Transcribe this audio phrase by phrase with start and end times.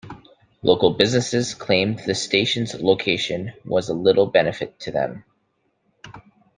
[0.63, 5.23] Local businesses claimed the station's location was of little benefit to them.